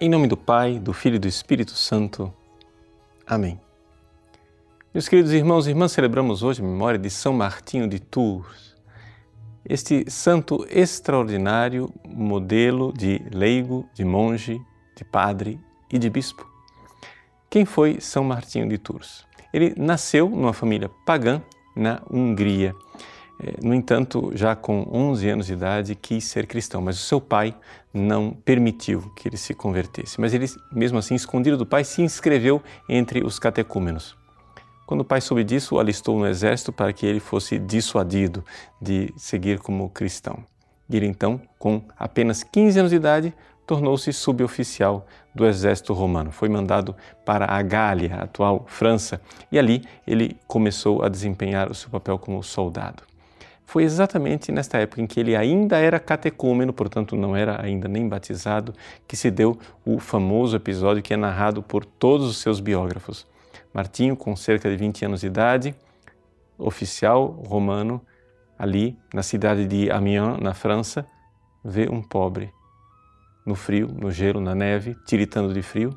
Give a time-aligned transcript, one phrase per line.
[0.00, 2.32] Em nome do Pai, do Filho e do Espírito Santo.
[3.26, 3.60] Amém.
[4.94, 8.76] Meus queridos irmãos e irmãs, celebramos hoje a memória de São Martinho de Tours,
[9.68, 14.62] este santo extraordinário modelo de leigo, de monge,
[14.94, 15.58] de padre
[15.90, 16.48] e de bispo.
[17.50, 19.26] Quem foi São Martinho de Tours?
[19.52, 21.42] Ele nasceu numa família pagã
[21.74, 22.72] na Hungria
[23.62, 27.54] no entanto, já com 11 anos de idade, quis ser cristão, mas o seu pai
[27.94, 30.20] não permitiu que ele se convertesse.
[30.20, 34.16] Mas ele, mesmo assim, escondido do pai, se inscreveu entre os catecúmenos.
[34.86, 38.44] Quando o pai soube disso, o alistou no exército para que ele fosse dissuadido
[38.82, 40.44] de seguir como cristão.
[40.90, 43.34] Ele então, com apenas 15 anos de idade,
[43.66, 46.32] tornou-se suboficial do exército romano.
[46.32, 49.20] Foi mandado para a Gália, a atual França,
[49.52, 53.08] e ali ele começou a desempenhar o seu papel como soldado
[53.68, 58.08] foi exatamente nesta época em que ele ainda era catecúmeno, portanto não era ainda nem
[58.08, 58.72] batizado,
[59.06, 63.26] que se deu o famoso episódio que é narrado por todos os seus biógrafos.
[63.70, 65.74] Martinho, com cerca de 20 anos de idade,
[66.56, 68.00] oficial romano,
[68.58, 71.06] ali na cidade de Amiens, na França,
[71.62, 72.50] vê um pobre
[73.44, 75.90] no frio, no gelo, na neve, tiritando de frio.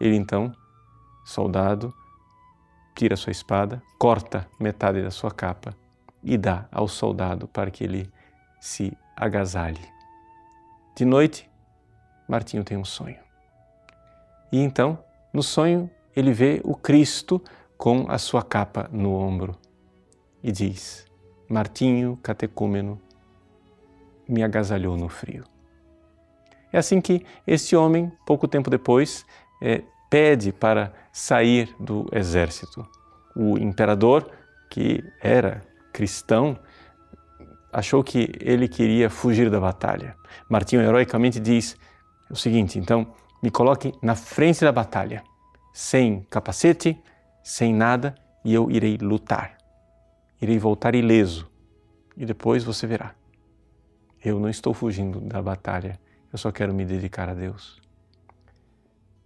[0.00, 0.52] Ele então,
[1.24, 1.94] soldado,
[2.96, 5.80] tira sua espada, corta metade da sua capa
[6.22, 8.10] e dá ao soldado para que ele
[8.60, 9.80] se agasalhe.
[10.96, 11.50] De noite,
[12.28, 13.18] Martinho tem um sonho.
[14.52, 14.98] E então,
[15.32, 17.42] no sonho, ele vê o Cristo
[17.76, 19.56] com a sua capa no ombro
[20.42, 21.06] e diz:
[21.48, 23.00] Martinho, catecúmeno,
[24.28, 25.44] me agasalhou no frio.
[26.72, 29.26] É assim que este homem, pouco tempo depois,
[29.60, 32.86] é, pede para sair do exército.
[33.34, 34.30] O imperador,
[34.70, 35.62] que era
[35.92, 36.58] cristão,
[37.72, 40.16] achou que ele queria fugir da batalha.
[40.48, 41.76] Martinho heroicamente diz
[42.30, 43.06] o seguinte: então,
[43.42, 45.22] me coloque na frente da batalha,
[45.72, 47.00] sem capacete,
[47.42, 48.14] sem nada,
[48.44, 49.56] e eu irei lutar.
[50.40, 51.50] Irei voltar ileso,
[52.16, 53.14] e depois você verá.
[54.24, 55.98] Eu não estou fugindo da batalha,
[56.32, 57.80] eu só quero me dedicar a Deus.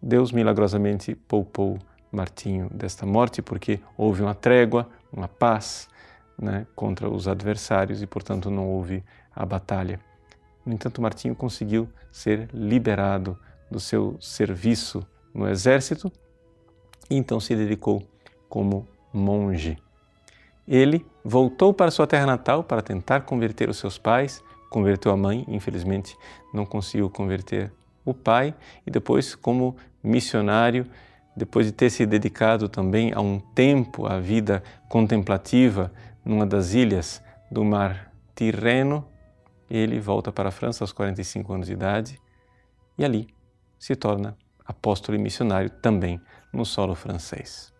[0.00, 1.78] Deus milagrosamente poupou
[2.10, 5.88] Martinho desta morte porque houve uma trégua, uma paz,
[6.42, 9.04] né, contra os adversários e, portanto, não houve
[9.34, 10.00] a batalha.
[10.66, 13.38] No entanto, Martinho conseguiu ser liberado
[13.70, 16.12] do seu serviço no exército
[17.08, 18.02] e então se dedicou
[18.48, 19.78] como monge.
[20.66, 25.44] Ele voltou para sua terra natal para tentar converter os seus pais, converteu a mãe,
[25.48, 26.16] infelizmente
[26.52, 27.72] não conseguiu converter
[28.04, 28.54] o pai,
[28.86, 30.86] e depois, como missionário,
[31.36, 35.92] depois de ter se dedicado também a um tempo à vida contemplativa
[36.24, 39.06] numa das ilhas do mar Tirreno,
[39.68, 42.20] ele volta para a França aos 45 anos de idade
[42.98, 43.28] e ali
[43.78, 46.20] se torna apóstolo e missionário também
[46.52, 47.72] no solo francês.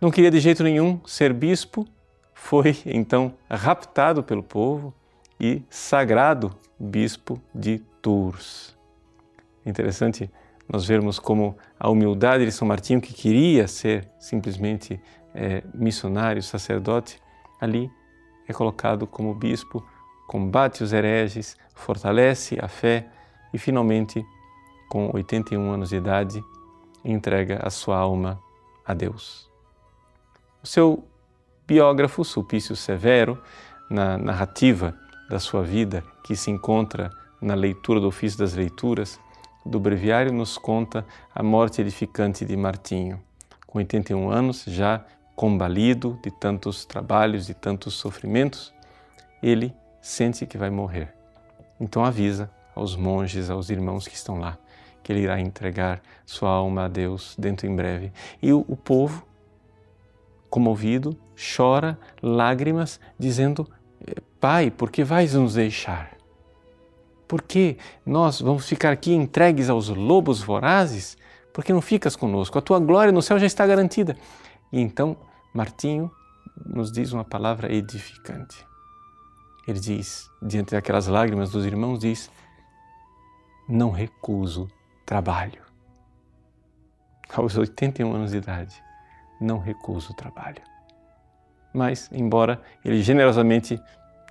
[0.00, 1.86] Não queria de jeito nenhum ser bispo,
[2.32, 4.94] foi então raptado pelo povo
[5.40, 8.76] e sagrado bispo de Tours.
[9.64, 10.30] Interessante
[10.68, 15.00] nós vermos como a humildade de São Martinho, que queria ser simplesmente
[15.34, 17.20] é, missionário, sacerdote,
[17.60, 17.90] ali
[18.46, 19.84] é colocado como bispo,
[20.26, 23.08] combate os hereges, fortalece a fé
[23.52, 24.24] e finalmente,
[24.88, 26.42] com 81 anos de idade,
[27.04, 28.40] entrega a sua alma
[28.86, 29.50] a Deus.
[30.62, 31.06] O seu
[31.66, 33.42] biógrafo, Sulpício Severo,
[33.90, 39.20] na narrativa da sua vida, que se encontra na leitura do ofício das leituras,
[39.64, 43.22] do breviário nos conta a morte edificante de Martinho.
[43.66, 48.72] Com 81 anos, já combalido de tantos trabalhos, de tantos sofrimentos,
[49.42, 51.14] ele sente que vai morrer.
[51.80, 54.58] Então avisa aos monges, aos irmãos que estão lá,
[55.02, 58.12] que ele irá entregar sua alma a Deus dentro em breve.
[58.42, 59.26] E o, o povo,
[60.48, 61.16] comovido,
[61.56, 63.68] chora lágrimas, dizendo:
[64.40, 66.14] Pai, por que vais nos deixar?
[67.26, 71.16] Por que nós vamos ficar aqui entregues aos lobos vorazes?
[71.52, 72.58] Por que não ficas conosco?
[72.58, 74.16] A tua glória no céu já está garantida.
[74.74, 75.16] E então
[75.54, 76.10] Martinho
[76.66, 78.66] nos diz uma palavra edificante.
[79.68, 82.28] Ele diz, diante daquelas lágrimas dos irmãos, diz:
[83.68, 84.68] Não recuso
[85.06, 85.62] trabalho.
[87.32, 88.82] Aos 81 anos de idade,
[89.40, 90.60] não recuso trabalho.
[91.72, 93.80] Mas, embora ele generosamente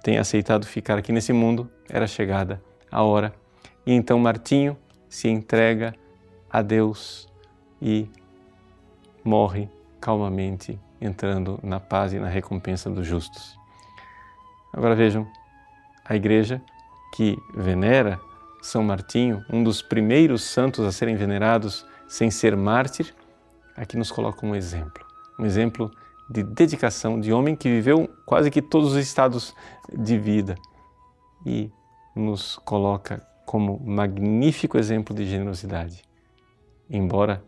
[0.03, 2.61] tenha aceitado ficar aqui nesse mundo, era chegada
[2.91, 3.33] a hora.
[3.85, 5.95] E então Martinho se entrega
[6.49, 7.29] a Deus
[7.81, 8.09] e
[9.23, 9.69] morre
[10.03, 13.57] calmamente entrando na paz e na recompensa dos justos.
[14.73, 15.25] Agora vejam,
[16.03, 16.61] a igreja
[17.15, 18.19] que venera
[18.61, 23.15] São Martinho, um dos primeiros santos a serem venerados sem ser mártir,
[23.77, 25.05] aqui nos coloca um exemplo,
[25.39, 25.89] um exemplo
[26.29, 29.55] de dedicação de homem que viveu quase que todos os estados
[29.89, 30.55] de vida
[31.45, 31.71] e
[32.13, 36.03] nos coloca como magnífico exemplo de generosidade.
[36.89, 37.41] Embora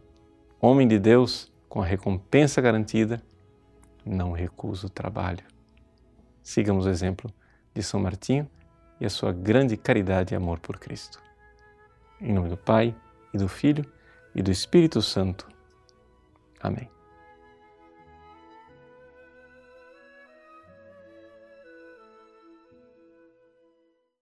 [0.62, 3.22] homem de Deus, com a recompensa garantida,
[4.06, 5.44] não recusa o trabalho.
[6.42, 7.30] Sigamos o exemplo
[7.74, 8.50] de São Martinho
[8.98, 11.22] e a sua grande caridade e amor por Cristo.
[12.22, 12.96] Em nome do Pai,
[13.34, 13.86] e do Filho,
[14.34, 15.50] e do Espírito Santo.
[16.62, 16.95] Amém.